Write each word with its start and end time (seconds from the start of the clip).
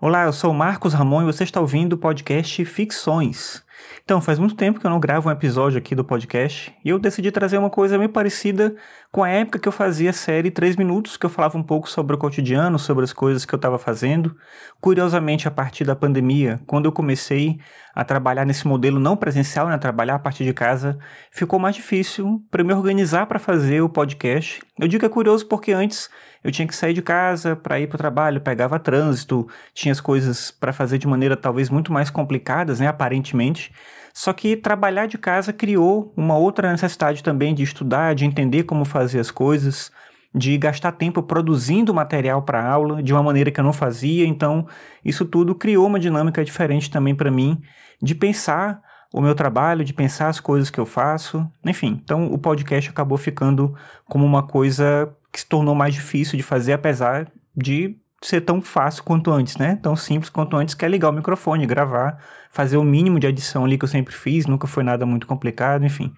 Olá, 0.00 0.26
eu 0.26 0.32
sou 0.32 0.52
o 0.52 0.54
Marcos 0.54 0.94
Ramon 0.94 1.22
e 1.22 1.24
você 1.24 1.42
está 1.42 1.60
ouvindo 1.60 1.94
o 1.94 1.98
podcast 1.98 2.64
Ficções. 2.64 3.64
Então, 4.04 4.20
faz 4.20 4.38
muito 4.38 4.54
tempo 4.54 4.80
que 4.80 4.86
eu 4.86 4.90
não 4.90 5.00
gravo 5.00 5.28
um 5.28 5.32
episódio 5.32 5.78
aqui 5.78 5.94
do 5.94 6.04
podcast 6.04 6.74
e 6.84 6.88
eu 6.88 6.98
decidi 6.98 7.30
trazer 7.30 7.58
uma 7.58 7.70
coisa 7.70 7.98
meio 7.98 8.10
parecida 8.10 8.74
com 9.10 9.22
a 9.22 9.28
época 9.28 9.58
que 9.58 9.68
eu 9.68 9.72
fazia 9.72 10.10
a 10.10 10.12
série 10.12 10.50
3 10.50 10.76
Minutos, 10.76 11.16
que 11.16 11.24
eu 11.24 11.30
falava 11.30 11.56
um 11.56 11.62
pouco 11.62 11.88
sobre 11.88 12.14
o 12.14 12.18
cotidiano, 12.18 12.78
sobre 12.78 13.04
as 13.04 13.12
coisas 13.12 13.44
que 13.44 13.54
eu 13.54 13.56
estava 13.56 13.78
fazendo. 13.78 14.36
Curiosamente, 14.80 15.48
a 15.48 15.50
partir 15.50 15.84
da 15.84 15.96
pandemia, 15.96 16.60
quando 16.66 16.86
eu 16.86 16.92
comecei 16.92 17.58
a 17.94 18.04
trabalhar 18.04 18.44
nesse 18.44 18.66
modelo 18.66 19.00
não 19.00 19.16
presencial, 19.16 19.66
né, 19.68 19.76
trabalhar 19.76 20.14
a 20.14 20.18
partir 20.18 20.44
de 20.44 20.52
casa, 20.52 20.98
ficou 21.32 21.58
mais 21.58 21.74
difícil 21.74 22.40
para 22.50 22.62
me 22.62 22.72
organizar 22.72 23.26
para 23.26 23.38
fazer 23.38 23.80
o 23.80 23.88
podcast. 23.88 24.62
Eu 24.78 24.86
digo 24.86 25.00
que 25.00 25.06
é 25.06 25.08
curioso 25.08 25.46
porque 25.46 25.72
antes 25.72 26.08
eu 26.44 26.52
tinha 26.52 26.68
que 26.68 26.76
sair 26.76 26.94
de 26.94 27.02
casa 27.02 27.56
para 27.56 27.80
ir 27.80 27.88
para 27.88 27.96
o 27.96 27.98
trabalho, 27.98 28.40
pegava 28.40 28.78
trânsito, 28.78 29.48
tinha 29.74 29.90
as 29.90 30.00
coisas 30.00 30.50
para 30.50 30.72
fazer 30.72 30.98
de 30.98 31.08
maneira 31.08 31.36
talvez 31.36 31.68
muito 31.68 31.92
mais 31.92 32.10
complicadas, 32.10 32.78
né, 32.78 32.86
aparentemente. 32.86 33.67
Só 34.12 34.32
que 34.32 34.56
trabalhar 34.56 35.06
de 35.06 35.16
casa 35.16 35.52
criou 35.52 36.12
uma 36.16 36.36
outra 36.36 36.70
necessidade 36.70 37.22
também 37.22 37.54
de 37.54 37.62
estudar, 37.62 38.14
de 38.14 38.24
entender 38.24 38.64
como 38.64 38.84
fazer 38.84 39.20
as 39.20 39.30
coisas, 39.30 39.92
de 40.34 40.56
gastar 40.58 40.92
tempo 40.92 41.22
produzindo 41.22 41.94
material 41.94 42.42
para 42.42 42.64
aula 42.64 43.02
de 43.02 43.12
uma 43.12 43.22
maneira 43.22 43.50
que 43.50 43.60
eu 43.60 43.64
não 43.64 43.72
fazia. 43.72 44.26
Então, 44.26 44.66
isso 45.04 45.24
tudo 45.24 45.54
criou 45.54 45.86
uma 45.86 45.98
dinâmica 45.98 46.44
diferente 46.44 46.90
também 46.90 47.14
para 47.14 47.30
mim 47.30 47.60
de 48.02 48.14
pensar 48.14 48.80
o 49.12 49.20
meu 49.20 49.34
trabalho, 49.34 49.84
de 49.84 49.94
pensar 49.94 50.28
as 50.28 50.40
coisas 50.40 50.70
que 50.70 50.78
eu 50.78 50.86
faço. 50.86 51.46
Enfim, 51.64 52.00
então 52.02 52.32
o 52.32 52.38
podcast 52.38 52.90
acabou 52.90 53.16
ficando 53.16 53.74
como 54.04 54.24
uma 54.24 54.42
coisa 54.42 55.14
que 55.32 55.40
se 55.40 55.46
tornou 55.46 55.74
mais 55.74 55.94
difícil 55.94 56.36
de 56.36 56.42
fazer, 56.42 56.72
apesar 56.72 57.30
de 57.56 57.96
ser 58.20 58.40
tão 58.40 58.60
fácil 58.60 59.04
quanto 59.04 59.30
antes, 59.30 59.56
né? 59.56 59.76
Tão 59.76 59.94
simples 59.94 60.28
quanto 60.28 60.56
antes, 60.56 60.74
que 60.74 60.84
é 60.84 60.88
ligar 60.88 61.10
o 61.10 61.12
microfone, 61.12 61.66
gravar, 61.66 62.18
fazer 62.50 62.76
o 62.76 62.82
mínimo 62.82 63.20
de 63.20 63.26
edição 63.26 63.64
ali 63.64 63.78
que 63.78 63.84
eu 63.84 63.88
sempre 63.88 64.14
fiz, 64.14 64.46
nunca 64.46 64.66
foi 64.66 64.82
nada 64.82 65.06
muito 65.06 65.26
complicado, 65.26 65.84
enfim. 65.84 66.12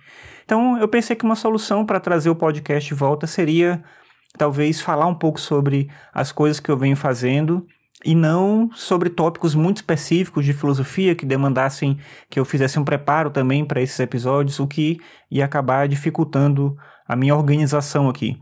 Então 0.44 0.78
eu 0.78 0.88
pensei 0.88 1.14
que 1.14 1.24
uma 1.24 1.36
solução 1.36 1.84
para 1.84 2.00
trazer 2.00 2.30
o 2.30 2.34
podcast 2.34 2.88
de 2.88 2.94
volta 2.94 3.26
seria 3.26 3.82
talvez 4.38 4.80
falar 4.80 5.06
um 5.06 5.14
pouco 5.14 5.40
sobre 5.40 5.90
as 6.12 6.32
coisas 6.32 6.60
que 6.60 6.70
eu 6.70 6.76
venho 6.76 6.96
fazendo 6.96 7.66
e 8.04 8.14
não 8.14 8.70
sobre 8.72 9.10
tópicos 9.10 9.54
muito 9.54 9.78
específicos 9.78 10.44
de 10.44 10.52
filosofia 10.52 11.14
que 11.14 11.26
demandassem 11.26 11.98
que 12.30 12.40
eu 12.40 12.44
fizesse 12.44 12.78
um 12.78 12.84
preparo 12.84 13.30
também 13.30 13.64
para 13.64 13.82
esses 13.82 14.00
episódios, 14.00 14.58
o 14.58 14.66
que 14.66 14.98
ia 15.30 15.44
acabar 15.44 15.86
dificultando 15.86 16.76
a 17.06 17.14
minha 17.14 17.34
organização 17.34 18.08
aqui. 18.08 18.38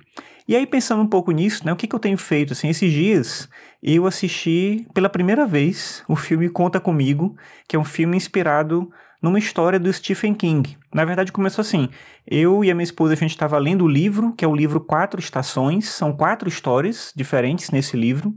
E 0.49 0.57
aí, 0.57 0.67
pensando 0.67 1.03
um 1.03 1.07
pouco 1.07 1.31
nisso, 1.31 1.67
né, 1.67 1.71
o 1.71 1.77
que, 1.77 1.87
que 1.87 1.95
eu 1.95 2.01
tenho 2.01 2.17
feito? 2.17 2.55
Assim, 2.55 2.71
esses 2.71 2.91
dias 2.91 3.47
eu 3.83 4.07
assisti 4.07 4.87
pela 4.95 5.11
primeira 5.11 5.47
vez 5.47 6.03
o 6.09 6.17
filme 6.17 6.49
Conta 6.49 6.81
Comigo, 6.81 7.37
que 7.69 7.77
é 7.77 7.79
um 7.79 7.85
filme 7.85 8.17
inspirado 8.17 8.91
numa 9.23 9.39
história 9.39 9.79
do 9.79 9.93
Stephen 9.93 10.33
King. 10.33 10.79
Na 10.95 11.05
verdade, 11.05 11.33
começou 11.33 11.61
assim: 11.61 11.91
eu 12.27 12.65
e 12.65 12.71
a 12.71 12.75
minha 12.75 12.83
esposa 12.85 13.13
a 13.13 13.17
gente 13.17 13.33
estava 13.33 13.59
lendo 13.59 13.85
o 13.85 13.89
livro, 13.89 14.33
que 14.33 14.43
é 14.43 14.49
o 14.49 14.57
livro 14.57 14.81
Quatro 14.81 15.21
Estações, 15.21 15.91
são 15.91 16.17
quatro 16.17 16.49
histórias 16.49 17.13
diferentes 17.15 17.71
nesse 17.71 17.95
livro, 17.95 18.33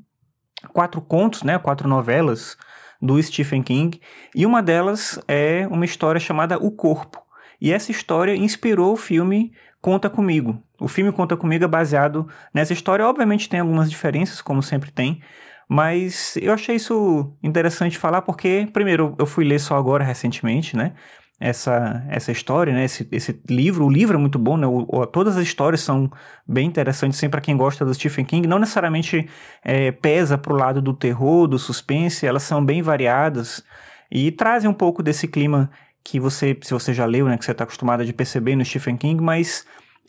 quatro 0.73 0.99
contos, 0.99 1.43
né, 1.43 1.57
quatro 1.59 1.87
novelas 1.87 2.57
do 3.01 3.23
Stephen 3.23 3.63
King, 3.63 4.01
e 4.35 4.45
uma 4.45 4.61
delas 4.61 5.17
é 5.29 5.65
uma 5.71 5.85
história 5.85 6.19
chamada 6.19 6.57
O 6.57 6.71
Corpo. 6.71 7.21
E 7.61 7.71
essa 7.71 7.91
história 7.91 8.35
inspirou 8.35 8.93
o 8.93 8.97
filme 8.97 9.53
Conta 9.79 10.09
Comigo. 10.09 10.61
O 10.79 10.87
filme 10.87 11.11
Conta 11.11 11.37
Comigo 11.37 11.63
é 11.63 11.67
baseado 11.67 12.27
nessa 12.51 12.73
história. 12.73 13.07
Obviamente 13.07 13.47
tem 13.47 13.59
algumas 13.59 13.89
diferenças, 13.89 14.41
como 14.41 14.63
sempre 14.63 14.91
tem, 14.91 15.21
mas 15.69 16.35
eu 16.41 16.53
achei 16.53 16.75
isso 16.75 17.31
interessante 17.41 17.97
falar 17.97 18.23
porque, 18.23 18.67
primeiro, 18.73 19.15
eu 19.17 19.25
fui 19.25 19.45
ler 19.45 19.59
só 19.59 19.77
agora 19.77 20.03
recentemente, 20.03 20.75
né? 20.75 20.93
Essa, 21.39 22.05
essa 22.09 22.31
história, 22.31 22.73
né? 22.73 22.83
Esse, 22.83 23.07
esse 23.11 23.41
livro, 23.49 23.85
o 23.85 23.89
livro 23.89 24.17
é 24.17 24.19
muito 24.19 24.37
bom, 24.37 24.57
né? 24.57 24.67
O, 24.67 24.85
o, 24.87 25.05
todas 25.05 25.37
as 25.37 25.43
histórias 25.43 25.81
são 25.81 26.11
bem 26.47 26.67
interessantes, 26.67 27.17
sempre 27.17 27.31
para 27.31 27.41
quem 27.41 27.55
gosta 27.55 27.85
do 27.85 27.93
Stephen 27.93 28.25
King. 28.25 28.47
Não 28.47 28.59
necessariamente 28.59 29.29
é, 29.63 29.91
pesa 29.91 30.37
pro 30.37 30.55
lado 30.55 30.81
do 30.81 30.93
terror, 30.93 31.47
do 31.47 31.57
suspense, 31.57 32.25
elas 32.25 32.43
são 32.43 32.63
bem 32.63 32.81
variadas 32.81 33.63
e 34.11 34.31
trazem 34.31 34.69
um 34.69 34.73
pouco 34.73 35.01
desse 35.01 35.27
clima 35.27 35.71
que 36.03 36.19
você, 36.19 36.57
se 36.61 36.73
você 36.73 36.93
já 36.93 37.05
leu, 37.05 37.27
né, 37.27 37.37
que 37.37 37.45
você 37.45 37.51
está 37.51 37.63
acostumado 37.63 38.03
a 38.03 38.13
perceber 38.13 38.55
no 38.55 38.65
Stephen 38.65 38.97
King, 38.97 39.21
mas 39.21 39.65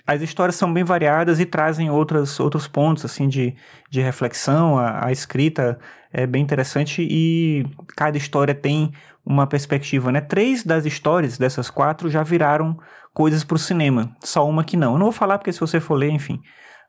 as 0.06 0.20
histórias 0.20 0.56
são 0.56 0.72
bem 0.72 0.84
variadas 0.84 1.38
e 1.38 1.47
trazem 1.47 1.91
outras, 1.91 2.41
outros 2.41 2.66
pontos 2.66 3.04
assim 3.04 3.28
de, 3.28 3.54
de 3.88 4.00
reflexão. 4.00 4.78
A, 4.78 5.06
a 5.06 5.12
escrita 5.12 5.78
é 6.12 6.26
bem 6.26 6.42
interessante 6.42 7.06
e 7.08 7.64
cada 7.97 8.16
história 8.16 8.54
tem 8.54 8.92
uma 9.25 9.47
perspectiva, 9.47 10.10
né? 10.10 10.20
Três 10.20 10.64
das 10.64 10.84
histórias 10.84 11.38
dessas 11.38 11.70
quatro 11.70 12.10
já 12.10 12.22
viraram 12.22 12.76
coisas 13.14 13.44
para 13.44 13.54
o 13.54 13.59
cinema, 13.59 14.16
só 14.20 14.48
uma 14.48 14.64
que 14.64 14.76
não. 14.76 14.92
Eu 14.94 14.98
não 14.98 15.06
vou 15.06 15.12
falar 15.12 15.38
porque 15.38 15.53
se 15.53 15.60
você 15.60 15.78
for 15.78 15.94
ler, 15.94 16.10
enfim, 16.10 16.41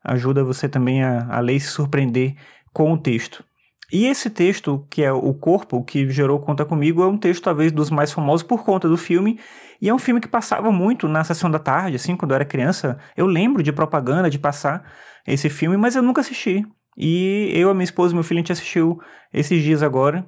ajuda 0.04 0.44
você 0.44 0.68
também 0.68 1.04
a, 1.04 1.28
a 1.30 1.40
ler 1.40 1.56
e 1.56 1.60
se 1.60 1.68
surpreender 1.68 2.36
com 2.74 2.92
o 2.92 2.98
texto. 2.98 3.44
E 3.94 4.08
esse 4.08 4.28
texto, 4.28 4.88
que 4.90 5.04
é 5.04 5.14
O 5.14 5.36
Corpo, 5.36 5.84
que 5.84 6.10
gerou 6.10 6.40
Conta 6.40 6.66
Comigo, 6.66 7.04
é 7.04 7.08
um 7.08 7.16
texto 7.16 7.44
talvez 7.44 7.72
dos 7.72 7.92
mais 7.92 8.12
famosos 8.12 8.42
por 8.42 8.66
conta 8.66 8.90
do 8.90 8.98
filme, 8.98 9.40
e 9.80 9.88
é 9.88 9.94
um 9.94 10.00
filme 10.00 10.20
que 10.20 10.28
passava 10.28 10.72
muito 10.72 11.08
na 11.08 11.24
sessão 11.24 11.52
da 11.52 11.60
tarde, 11.60 11.98
assim, 11.98 12.16
quando 12.16 12.32
eu 12.32 12.36
era 12.36 12.44
criança. 12.44 12.98
Eu 13.16 13.28
lembro 13.28 13.62
de 13.62 13.72
propaganda, 13.72 14.32
de 14.32 14.40
passar 14.40 14.84
esse 15.28 15.48
filme, 15.48 15.78
mas 15.78 15.96
eu 15.96 16.02
nunca 16.02 16.22
assisti. 16.22 16.66
E 16.98 17.52
eu, 17.54 17.70
a 17.70 17.74
minha 17.76 17.84
esposa 17.84 18.14
e 18.14 18.16
meu 18.16 18.24
filho, 18.24 18.40
a 18.40 18.42
gente 18.42 18.52
assistiu 18.52 19.00
esses 19.32 19.62
dias 19.62 19.84
agora. 19.84 20.28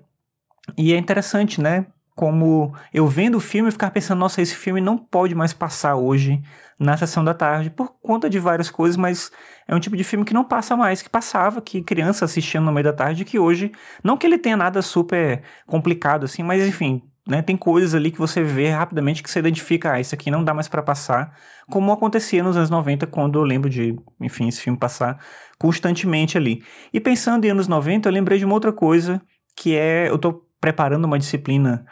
E 0.78 0.94
é 0.94 0.98
interessante, 0.98 1.59
né? 1.59 1.88
Como 2.16 2.74
eu 2.94 3.08
vendo 3.08 3.36
o 3.36 3.42
filme, 3.42 3.70
ficar 3.70 3.92
pensando, 3.92 4.20
nossa, 4.20 4.42
esse 4.42 4.56
filme 4.56 4.80
não 4.80 4.98
pode 4.98 5.36
mais 5.36 5.52
passar 5.52 5.96
hoje 5.96 6.42
na 6.80 6.96
sessão 6.98 7.24
da 7.24 7.34
tarde, 7.34 7.70
por 7.70 7.94
conta 8.02 8.30
de 8.30 8.40
várias 8.40 8.70
coisas, 8.70 8.98
mas 8.98 9.31
é 9.68 9.76
um 9.76 9.80
tipo 9.80 9.96
de 9.96 10.03
filme 10.03 10.25
que 10.25 10.34
não 10.34 10.44
passa 10.44 10.75
mais, 10.75 11.02
que 11.02 11.09
passava, 11.09 11.62
que 11.62 11.81
criança 11.81 12.25
assistindo 12.25 12.66
no 12.66 12.72
meio 12.72 12.84
da 12.86 12.94
tarde, 12.94 13.25
que 13.25 13.40
hoje, 13.40 13.72
não 14.04 14.18
que 14.18 14.25
ele 14.25 14.38
tenha 14.38 14.58
nada 14.58 14.81
super 14.81 15.42
complicado 15.66 16.25
assim, 16.25 16.44
mas 16.44 16.66
enfim, 16.68 17.02
né, 17.28 17.42
tem 17.42 17.58
coisas 17.58 17.96
ali 17.96 18.12
que 18.12 18.20
você 18.20 18.44
vê 18.44 18.70
rapidamente 18.70 19.24
que 19.24 19.30
você 19.30 19.40
identifica, 19.40 19.94
ah, 19.94 20.00
isso 20.00 20.14
aqui 20.14 20.30
não 20.30 20.44
dá 20.44 20.54
mais 20.54 20.68
para 20.68 20.84
passar, 20.84 21.36
como 21.70 21.92
acontecia 21.92 22.44
nos 22.44 22.56
anos 22.56 22.70
90, 22.70 23.08
quando 23.08 23.40
eu 23.40 23.44
lembro 23.44 23.70
de, 23.70 23.96
enfim, 24.22 24.48
esse 24.48 24.62
filme 24.62 24.78
passar 24.78 25.20
constantemente 25.58 26.38
ali. 26.38 26.64
E 26.94 27.00
pensando 27.00 27.46
em 27.46 27.50
anos 27.50 27.68
90, 27.68 28.08
eu 28.08 28.14
lembrei 28.14 28.38
de 28.38 28.46
uma 28.46 28.54
outra 28.54 28.72
coisa, 28.72 29.22
que 29.56 29.75
é, 29.75 30.09
eu 30.09 30.18
tô 30.18 30.46
preparando 30.62 31.06
uma 31.06 31.18
disciplina 31.18 31.86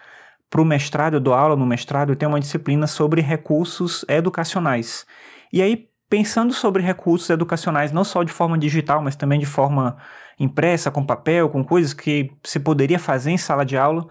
para 0.53 0.61
o 0.61 0.65
mestrado, 0.65 1.15
eu 1.15 1.19
dou 1.19 1.33
aula 1.33 1.55
no 1.55 1.65
mestrado, 1.65 2.11
eu 2.11 2.15
tenho 2.15 2.31
uma 2.31 2.39
disciplina 2.39 2.85
sobre 2.85 3.21
recursos 3.21 4.05
educacionais. 4.07 5.03
E 5.51 5.63
aí, 5.63 5.87
pensando 6.07 6.53
sobre 6.53 6.83
recursos 6.83 7.27
educacionais, 7.31 7.91
não 7.91 8.03
só 8.03 8.21
de 8.21 8.31
forma 8.31 8.55
digital, 8.55 9.01
mas 9.01 9.15
também 9.15 9.39
de 9.39 9.47
forma 9.47 9.97
impressa, 10.39 10.91
com 10.91 11.03
papel, 11.03 11.49
com 11.49 11.63
coisas 11.63 11.91
que 11.91 12.29
se 12.43 12.59
poderia 12.59 12.99
fazer 12.99 13.31
em 13.31 13.37
sala 13.37 13.65
de 13.65 13.75
aula, 13.75 14.05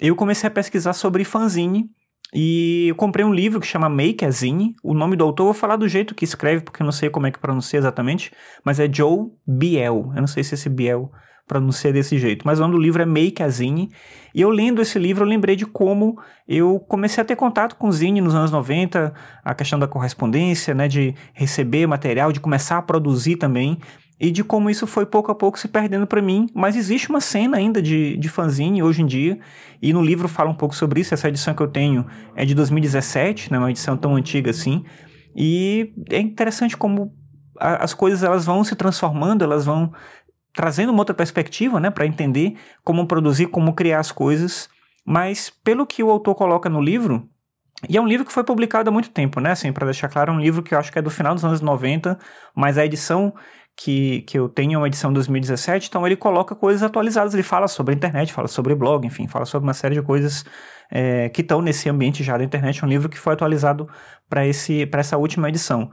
eu 0.00 0.14
comecei 0.14 0.46
a 0.46 0.52
pesquisar 0.52 0.92
sobre 0.92 1.24
fanzine 1.24 1.90
e 2.32 2.86
eu 2.90 2.94
comprei 2.94 3.24
um 3.24 3.34
livro 3.34 3.58
que 3.58 3.66
chama 3.66 3.88
Make 3.88 4.24
a 4.24 4.30
Zine. 4.30 4.76
O 4.84 4.94
nome 4.94 5.16
do 5.16 5.24
autor 5.24 5.48
eu 5.48 5.52
vou 5.52 5.60
falar 5.60 5.74
do 5.74 5.88
jeito 5.88 6.14
que 6.14 6.24
escreve, 6.24 6.62
porque 6.62 6.80
eu 6.80 6.84
não 6.84 6.92
sei 6.92 7.10
como 7.10 7.26
é 7.26 7.32
que 7.32 7.40
pronuncia 7.40 7.76
exatamente, 7.76 8.30
mas 8.64 8.78
é 8.78 8.88
Joe 8.88 9.32
Biel. 9.44 10.12
Eu 10.14 10.20
não 10.20 10.28
sei 10.28 10.44
se 10.44 10.54
esse 10.54 10.68
Biel 10.68 11.10
pronuncia 11.48 11.92
desse 11.92 12.18
jeito. 12.18 12.46
Mas 12.46 12.58
o 12.58 12.62
nome 12.62 12.74
do 12.74 12.80
livro 12.80 13.02
é 13.02 13.06
Make 13.06 13.42
a 13.42 13.48
Zine. 13.48 13.90
E 14.34 14.40
eu 14.42 14.50
lendo 14.50 14.80
esse 14.80 14.98
livro, 14.98 15.24
eu 15.24 15.28
lembrei 15.28 15.56
de 15.56 15.66
como 15.66 16.20
eu 16.46 16.78
comecei 16.78 17.22
a 17.22 17.24
ter 17.24 17.34
contato 17.34 17.74
com 17.74 17.90
Zine 17.90 18.20
nos 18.20 18.34
anos 18.34 18.52
90, 18.52 19.12
a 19.42 19.54
questão 19.54 19.78
da 19.78 19.88
correspondência, 19.88 20.74
né, 20.74 20.86
de 20.86 21.14
receber 21.32 21.86
material, 21.86 22.30
de 22.30 22.38
começar 22.38 22.78
a 22.78 22.82
produzir 22.82 23.36
também. 23.36 23.78
E 24.20 24.30
de 24.32 24.42
como 24.42 24.68
isso 24.68 24.86
foi 24.86 25.06
pouco 25.06 25.30
a 25.30 25.34
pouco 25.34 25.58
se 25.58 25.68
perdendo 25.68 26.06
para 26.06 26.20
mim. 26.20 26.48
Mas 26.52 26.76
existe 26.76 27.08
uma 27.08 27.20
cena 27.20 27.56
ainda 27.56 27.80
de, 27.80 28.16
de 28.16 28.28
fanzine 28.28 28.82
hoje 28.82 29.00
em 29.02 29.06
dia. 29.06 29.38
E 29.80 29.92
no 29.92 30.02
livro 30.02 30.28
fala 30.28 30.50
um 30.50 30.54
pouco 30.54 30.74
sobre 30.74 31.00
isso. 31.00 31.14
Essa 31.14 31.28
edição 31.28 31.54
que 31.54 31.62
eu 31.62 31.68
tenho 31.68 32.04
é 32.34 32.44
de 32.44 32.54
2017, 32.54 33.50
não 33.50 33.58
é 33.58 33.60
uma 33.62 33.70
edição 33.70 33.96
tão 33.96 34.16
antiga 34.16 34.50
assim. 34.50 34.84
E 35.36 35.92
é 36.10 36.20
interessante 36.20 36.76
como 36.76 37.16
as 37.60 37.94
coisas 37.94 38.22
elas 38.22 38.44
vão 38.44 38.62
se 38.64 38.74
transformando, 38.74 39.44
elas 39.44 39.64
vão 39.64 39.92
trazendo 40.58 40.90
uma 40.90 40.98
outra 40.98 41.14
perspectiva, 41.14 41.78
né, 41.78 41.88
para 41.88 42.04
entender 42.04 42.56
como 42.82 43.06
produzir, 43.06 43.46
como 43.46 43.74
criar 43.74 44.00
as 44.00 44.10
coisas. 44.10 44.68
Mas 45.06 45.48
pelo 45.62 45.86
que 45.86 46.02
o 46.02 46.10
autor 46.10 46.34
coloca 46.34 46.68
no 46.68 46.80
livro, 46.80 47.28
e 47.88 47.96
é 47.96 48.00
um 48.00 48.08
livro 48.08 48.26
que 48.26 48.32
foi 48.32 48.42
publicado 48.42 48.90
há 48.90 48.92
muito 48.92 49.10
tempo, 49.10 49.38
né? 49.38 49.52
Assim, 49.52 49.72
para 49.72 49.84
deixar 49.84 50.08
claro, 50.08 50.32
é 50.32 50.34
um 50.34 50.40
livro 50.40 50.60
que 50.60 50.74
eu 50.74 50.78
acho 50.80 50.90
que 50.90 50.98
é 50.98 51.02
do 51.02 51.10
final 51.10 51.32
dos 51.32 51.44
anos 51.44 51.60
90, 51.60 52.18
mas 52.56 52.76
a 52.76 52.84
edição 52.84 53.32
que, 53.76 54.22
que 54.22 54.36
eu 54.36 54.48
tenho 54.48 54.74
é 54.74 54.78
uma 54.78 54.88
edição 54.88 55.12
2017, 55.12 55.86
então 55.86 56.04
ele 56.04 56.16
coloca 56.16 56.56
coisas 56.56 56.82
atualizadas. 56.82 57.34
Ele 57.34 57.44
fala 57.44 57.68
sobre 57.68 57.94
a 57.94 57.96
internet, 57.96 58.32
fala 58.32 58.48
sobre 58.48 58.74
blog, 58.74 59.06
enfim, 59.06 59.28
fala 59.28 59.44
sobre 59.44 59.64
uma 59.64 59.74
série 59.74 59.94
de 59.94 60.02
coisas 60.02 60.44
é, 60.90 61.28
que 61.28 61.40
estão 61.40 61.62
nesse 61.62 61.88
ambiente 61.88 62.24
já 62.24 62.36
da 62.36 62.42
internet. 62.42 62.82
É 62.82 62.84
um 62.84 62.90
livro 62.90 63.08
que 63.08 63.16
foi 63.16 63.34
atualizado 63.34 63.88
para 64.28 64.44
essa 64.44 65.16
última 65.16 65.48
edição. 65.48 65.88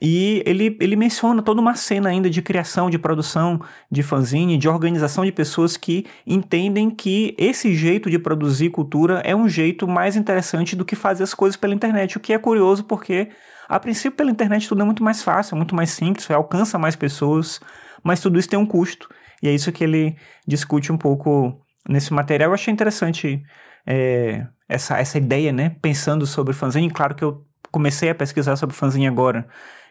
E 0.00 0.42
ele, 0.46 0.76
ele 0.80 0.94
menciona 0.94 1.42
toda 1.42 1.60
uma 1.60 1.74
cena 1.74 2.08
ainda 2.08 2.30
de 2.30 2.40
criação, 2.40 2.88
de 2.88 2.98
produção 2.98 3.60
de 3.90 4.02
fanzine, 4.02 4.56
de 4.56 4.68
organização 4.68 5.24
de 5.24 5.32
pessoas 5.32 5.76
que 5.76 6.06
entendem 6.24 6.88
que 6.88 7.34
esse 7.36 7.74
jeito 7.74 8.08
de 8.08 8.18
produzir 8.18 8.70
cultura 8.70 9.20
é 9.24 9.34
um 9.34 9.48
jeito 9.48 9.88
mais 9.88 10.14
interessante 10.14 10.76
do 10.76 10.84
que 10.84 10.94
fazer 10.94 11.24
as 11.24 11.34
coisas 11.34 11.56
pela 11.56 11.74
internet. 11.74 12.16
O 12.16 12.20
que 12.20 12.32
é 12.32 12.38
curioso 12.38 12.84
porque, 12.84 13.28
a 13.68 13.80
princípio, 13.80 14.16
pela 14.16 14.30
internet 14.30 14.68
tudo 14.68 14.82
é 14.82 14.84
muito 14.84 15.02
mais 15.02 15.22
fácil, 15.22 15.56
é 15.56 15.56
muito 15.56 15.74
mais 15.74 15.90
simples, 15.90 16.30
alcança 16.30 16.78
mais 16.78 16.94
pessoas, 16.94 17.60
mas 18.02 18.20
tudo 18.20 18.38
isso 18.38 18.48
tem 18.48 18.58
um 18.58 18.66
custo. 18.66 19.08
E 19.42 19.48
é 19.48 19.52
isso 19.52 19.72
que 19.72 19.82
ele 19.82 20.16
discute 20.46 20.92
um 20.92 20.98
pouco 20.98 21.60
nesse 21.88 22.12
material. 22.12 22.50
Eu 22.50 22.54
achei 22.54 22.72
interessante 22.72 23.42
é, 23.84 24.46
essa, 24.68 24.98
essa 24.98 25.18
ideia, 25.18 25.52
né? 25.52 25.76
Pensando 25.82 26.24
sobre 26.24 26.54
fanzine. 26.54 26.90
Claro 26.90 27.14
que 27.16 27.24
eu 27.24 27.44
comecei 27.70 28.10
a 28.10 28.14
pesquisar 28.14 28.56
sobre 28.56 28.76
fanzine 28.76 29.06
agora 29.06 29.48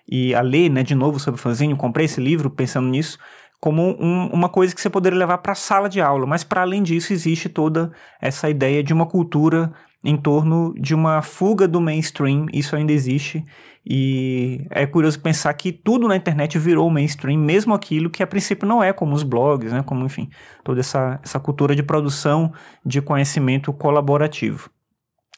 e 0.07 0.33
a 0.33 0.41
ler, 0.41 0.69
né, 0.69 0.83
de 0.83 0.95
novo 0.95 1.19
sobre 1.19 1.39
fanzine, 1.39 1.75
comprei 1.75 2.05
esse 2.05 2.21
livro 2.21 2.49
pensando 2.49 2.87
nisso 2.87 3.17
como 3.59 3.97
um, 3.99 4.27
uma 4.27 4.49
coisa 4.49 4.73
que 4.73 4.81
você 4.81 4.89
poderia 4.89 5.17
levar 5.17 5.39
para 5.39 5.53
a 5.53 5.55
sala 5.55 5.89
de 5.89 5.99
aula, 5.99 6.27
mas 6.27 6.43
para 6.43 6.61
além 6.61 6.83
disso 6.83 7.11
existe 7.11 7.49
toda 7.49 7.91
essa 8.21 8.49
ideia 8.49 8.83
de 8.83 8.93
uma 8.93 9.05
cultura 9.05 9.73
em 10.03 10.15
torno 10.15 10.75
de 10.79 10.93
uma 10.93 11.21
fuga 11.23 11.67
do 11.67 11.81
mainstream, 11.81 12.45
isso 12.53 12.75
ainda 12.75 12.93
existe. 12.93 13.43
E 13.83 14.65
é 14.69 14.85
curioso 14.85 15.19
pensar 15.19 15.51
que 15.55 15.71
tudo 15.71 16.07
na 16.07 16.15
internet 16.15 16.57
virou 16.59 16.89
mainstream, 16.89 17.39
mesmo 17.39 17.73
aquilo 17.73 18.09
que 18.09 18.21
a 18.21 18.27
princípio 18.27 18.67
não 18.67 18.83
é, 18.83 18.93
como 18.93 19.15
os 19.15 19.23
blogs, 19.23 19.71
né, 19.71 19.81
como 19.81 20.05
enfim, 20.05 20.29
toda 20.63 20.81
essa, 20.81 21.19
essa 21.23 21.39
cultura 21.39 21.75
de 21.75 21.81
produção 21.81 22.53
de 22.85 23.01
conhecimento 23.01 23.73
colaborativo. 23.73 24.69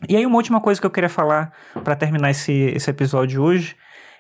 E 0.08 0.16
aí 0.16 0.26
uma 0.26 0.38
última 0.38 0.60
coisa 0.60 0.80
que 0.80 0.86
eu 0.86 0.92
queria 0.92 1.10
falar 1.10 1.54
para 1.84 1.96
terminar 1.96 2.32
esse, 2.32 2.52
esse 2.52 2.90
episódio 2.90 3.42
hoje 3.42 3.76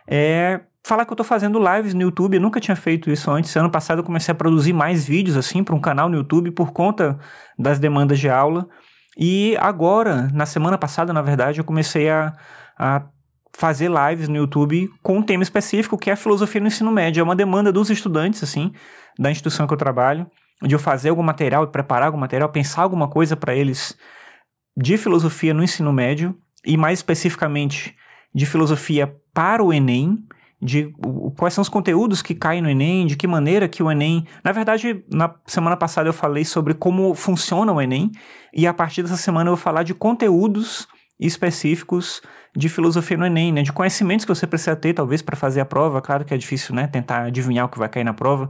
é 0.10 0.62
falar 0.84 1.06
que 1.06 1.14
eu 1.14 1.16
tô 1.18 1.24
fazendo 1.24 1.60
lives 1.60 1.94
no 1.94 2.02
YouTube, 2.02 2.36
eu 2.36 2.42
nunca 2.42 2.60
tinha 2.60 2.76
feito 2.76 3.12
isso 3.12 3.30
antes. 3.30 3.56
Ano 3.56 3.70
passado 3.70 4.00
eu 4.00 4.04
comecei 4.04 4.32
a 4.32 4.36
produzir 4.36 4.74
mais 4.74 5.06
vídeos 5.06 5.38
assim 5.38 5.64
para 5.64 5.76
um 5.76 5.80
canal 5.80 6.10
no 6.10 6.18
YouTube 6.18 6.52
por 6.52 6.72
conta 6.72 7.20
das 7.58 7.78
demandas 7.78 8.20
de 8.20 8.28
aula. 8.28 8.68
E 9.16 9.56
agora, 9.60 10.30
na 10.34 10.46
semana 10.46 10.78
passada, 10.78 11.14
na 11.14 11.22
verdade, 11.22 11.60
eu 11.60 11.64
comecei 11.64 12.10
a, 12.10 12.34
a 12.78 13.06
fazer 13.56 13.92
lives 13.92 14.28
no 14.28 14.38
YouTube 14.38 14.90
com 15.04 15.18
um 15.18 15.22
tema 15.22 15.44
específico 15.44 15.98
que 15.98 16.10
é 16.10 16.14
a 16.14 16.18
filosofia 16.18 16.60
no 16.60 16.68
ensino 16.68 16.92
médio. 16.92 17.22
É 17.22 17.24
uma 17.24 17.36
demanda 17.36 17.72
dos 17.72 17.92
estudantes, 17.92 18.42
assim, 18.42 18.72
da 19.20 19.30
instituição 19.30 19.68
que 19.68 19.74
eu 19.74 19.78
trabalho, 19.78 20.26
de 20.64 20.74
eu 20.74 20.80
fazer 20.80 21.10
algum 21.10 21.22
material, 21.22 21.68
preparar 21.68 22.08
algum 22.08 22.18
material, 22.18 22.50
pensar 22.50 22.82
alguma 22.82 23.08
coisa 23.08 23.36
para 23.36 23.54
eles 23.54 23.96
de 24.76 24.98
filosofia 24.98 25.54
no 25.54 25.64
ensino 25.64 25.92
médio 25.92 26.36
e 26.66 26.78
mais 26.78 27.00
especificamente 27.00 27.96
de 28.34 28.46
filosofia 28.46 29.16
para 29.34 29.64
o 29.64 29.74
Enem, 29.74 30.24
de 30.62 30.94
quais 31.38 31.54
são 31.54 31.62
os 31.62 31.70
conteúdos 31.70 32.22
que 32.22 32.36
caem 32.36 32.62
no 32.62 32.70
Enem, 32.70 33.08
de 33.08 33.16
que 33.16 33.26
maneira 33.26 33.68
que 33.68 33.82
o 33.82 33.90
Enem. 33.90 34.26
Na 34.44 34.52
verdade, 34.52 35.04
na 35.12 35.34
semana 35.46 35.78
passada 35.78 36.10
eu 36.10 36.14
falei 36.14 36.44
sobre 36.44 36.74
como 36.74 37.16
funciona 37.16 37.72
o 37.72 37.82
Enem, 37.82 38.12
e 38.54 38.68
a 38.68 38.74
partir 38.74 39.02
dessa 39.02 39.18
semana 39.18 39.50
eu 39.50 39.56
vou 39.56 39.64
falar 39.64 39.84
de 39.84 39.94
conteúdos 39.94 40.88
específicos 41.20 42.22
de 42.56 42.68
filosofia 42.68 43.18
no 43.18 43.26
Enem, 43.26 43.52
né? 43.52 43.62
De 43.62 43.72
conhecimentos 43.72 44.26
que 44.26 44.34
você 44.34 44.48
precisa 44.48 44.76
ter, 44.76 44.94
talvez, 44.94 45.22
para 45.22 45.36
fazer 45.36 45.62
a 45.62 45.66
prova. 45.66 46.02
Claro 46.02 46.26
que 46.26 46.34
é 46.34 46.38
difícil, 46.38 46.74
né? 46.74 46.88
Tentar 46.88 47.26
adivinhar 47.26 47.66
o 47.66 47.70
que 47.70 47.78
vai 47.78 47.88
cair 47.88 48.04
na 48.04 48.14
prova, 48.14 48.50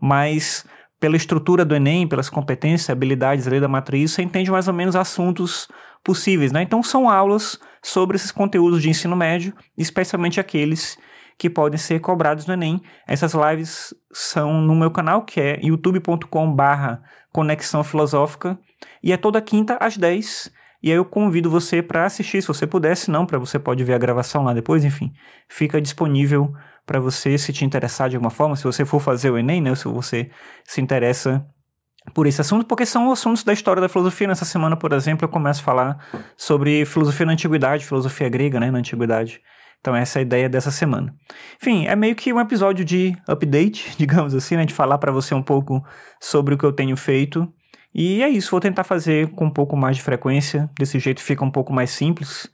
mas 0.00 0.64
pela 1.00 1.16
estrutura 1.16 1.64
do 1.64 1.74
Enem, 1.74 2.06
pelas 2.06 2.28
competências, 2.28 2.90
habilidades, 2.90 3.46
lei 3.46 3.58
da 3.58 3.66
matriz, 3.66 4.12
você 4.12 4.22
entende 4.22 4.50
mais 4.50 4.68
ou 4.68 4.74
menos 4.74 4.94
assuntos 4.94 5.66
possíveis, 6.04 6.52
né? 6.52 6.62
Então 6.62 6.82
são 6.82 7.08
aulas 7.08 7.58
sobre 7.82 8.16
esses 8.16 8.30
conteúdos 8.30 8.82
de 8.82 8.90
ensino 8.90 9.16
médio, 9.16 9.54
especialmente 9.76 10.38
aqueles 10.38 10.98
que 11.38 11.48
podem 11.48 11.78
ser 11.78 12.00
cobrados 12.00 12.46
no 12.46 12.52
Enem. 12.52 12.82
Essas 13.08 13.32
lives 13.32 13.94
são 14.12 14.60
no 14.60 14.74
meu 14.74 14.90
canal, 14.90 15.22
que 15.24 15.40
é 15.40 15.58
youtube.com/barra 15.62 17.02
Conexão 17.32 17.82
Filosófica, 17.82 18.58
e 19.02 19.10
é 19.10 19.16
toda 19.16 19.40
quinta 19.40 19.78
às 19.80 19.96
10. 19.96 20.52
E 20.82 20.90
aí 20.90 20.96
eu 20.96 21.04
convido 21.04 21.50
você 21.50 21.82
para 21.82 22.04
assistir, 22.04 22.42
se 22.42 22.48
você 22.48 22.66
puder, 22.66 22.94
se 22.94 23.10
não, 23.10 23.24
para 23.24 23.38
você 23.38 23.58
pode 23.58 23.82
ver 23.84 23.94
a 23.94 23.98
gravação 23.98 24.44
lá 24.44 24.52
depois, 24.52 24.84
enfim, 24.84 25.12
fica 25.48 25.80
disponível 25.80 26.52
para 26.90 26.98
você 26.98 27.38
se 27.38 27.52
te 27.52 27.64
interessar 27.64 28.08
de 28.08 28.16
alguma 28.16 28.32
forma, 28.32 28.56
se 28.56 28.64
você 28.64 28.84
for 28.84 28.98
fazer 28.98 29.30
o 29.30 29.38
Enem, 29.38 29.60
né, 29.60 29.72
se 29.76 29.84
você 29.84 30.28
se 30.64 30.80
interessa 30.80 31.46
por 32.12 32.26
esse 32.26 32.40
assunto, 32.40 32.66
porque 32.66 32.84
são 32.84 33.12
assuntos 33.12 33.44
da 33.44 33.52
história 33.52 33.80
da 33.80 33.88
filosofia. 33.88 34.26
Nessa 34.26 34.44
semana, 34.44 34.76
por 34.76 34.92
exemplo, 34.92 35.24
eu 35.24 35.28
começo 35.28 35.60
a 35.60 35.64
falar 35.64 36.04
sobre 36.36 36.84
filosofia 36.84 37.24
na 37.26 37.34
antiguidade, 37.34 37.86
filosofia 37.86 38.28
grega, 38.28 38.58
né, 38.58 38.72
na 38.72 38.78
antiguidade. 38.80 39.40
Então 39.78 39.94
essa 39.94 40.18
é 40.18 40.20
a 40.20 40.22
ideia 40.22 40.48
dessa 40.48 40.72
semana. 40.72 41.14
Enfim, 41.62 41.86
é 41.86 41.94
meio 41.94 42.16
que 42.16 42.32
um 42.32 42.40
episódio 42.40 42.84
de 42.84 43.16
update, 43.28 43.94
digamos 43.96 44.34
assim, 44.34 44.56
né, 44.56 44.64
de 44.64 44.74
falar 44.74 44.98
para 44.98 45.12
você 45.12 45.32
um 45.32 45.44
pouco 45.44 45.80
sobre 46.20 46.56
o 46.56 46.58
que 46.58 46.64
eu 46.64 46.72
tenho 46.72 46.96
feito. 46.96 47.46
E 47.94 48.20
é 48.20 48.28
isso, 48.28 48.50
vou 48.50 48.58
tentar 48.58 48.82
fazer 48.82 49.30
com 49.30 49.44
um 49.44 49.50
pouco 49.52 49.76
mais 49.76 49.96
de 49.96 50.02
frequência, 50.02 50.68
desse 50.76 50.98
jeito 50.98 51.22
fica 51.22 51.44
um 51.44 51.52
pouco 51.52 51.72
mais 51.72 51.90
simples. 51.90 52.50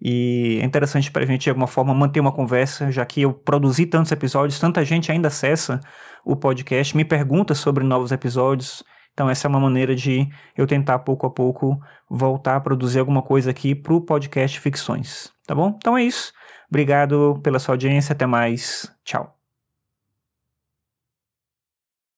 E 0.00 0.58
é 0.62 0.64
interessante 0.64 1.10
para 1.10 1.24
a 1.24 1.26
gente, 1.26 1.42
de 1.42 1.50
alguma 1.50 1.66
forma, 1.66 1.92
manter 1.92 2.20
uma 2.20 2.32
conversa, 2.32 2.90
já 2.90 3.04
que 3.04 3.22
eu 3.22 3.32
produzi 3.32 3.86
tantos 3.86 4.12
episódios, 4.12 4.58
tanta 4.58 4.84
gente 4.84 5.10
ainda 5.10 5.28
acessa 5.28 5.80
o 6.24 6.36
podcast, 6.36 6.96
me 6.96 7.04
pergunta 7.04 7.54
sobre 7.54 7.84
novos 7.84 8.12
episódios. 8.12 8.84
Então, 9.12 9.28
essa 9.28 9.46
é 9.46 9.48
uma 9.48 9.58
maneira 9.58 9.96
de 9.96 10.28
eu 10.56 10.66
tentar, 10.66 11.00
pouco 11.00 11.26
a 11.26 11.30
pouco, 11.30 11.80
voltar 12.08 12.56
a 12.56 12.60
produzir 12.60 13.00
alguma 13.00 13.22
coisa 13.22 13.50
aqui 13.50 13.74
para 13.74 13.92
o 13.92 14.00
podcast 14.00 14.60
Ficções. 14.60 15.32
Tá 15.44 15.54
bom? 15.54 15.74
Então 15.76 15.98
é 15.98 16.04
isso. 16.04 16.32
Obrigado 16.68 17.40
pela 17.42 17.58
sua 17.58 17.72
audiência. 17.74 18.12
Até 18.12 18.26
mais. 18.26 18.94
Tchau. 19.04 19.37